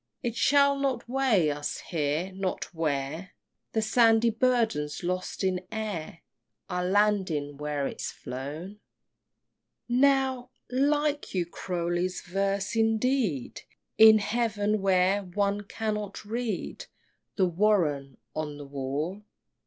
It 0.23 0.35
shall 0.35 0.79
not 0.79 1.07
weigh 1.07 1.51
us 1.51 1.77
here 1.77 2.31
not 2.33 2.73
where 2.73 3.33
The 3.73 3.83
sandy 3.83 4.31
burden's 4.31 5.03
lost 5.03 5.43
in 5.43 5.61
air 5.71 6.21
Our 6.71 6.83
lading 6.85 7.57
where 7.57 7.85
is't 7.85 8.01
flown? 8.01 8.79
XXI. 8.79 8.79
Now, 9.89 10.49
like 10.71 11.35
you 11.35 11.45
Croly's 11.45 12.21
verse 12.21 12.75
indeed 12.75 13.61
In 13.99 14.17
heaven 14.17 14.81
where 14.81 15.21
one 15.21 15.65
cannot 15.65 16.25
read 16.25 16.87
The 17.35 17.45
"Warren" 17.45 18.17
on 18.35 18.59
a 18.59 18.65
wall? 18.65 19.21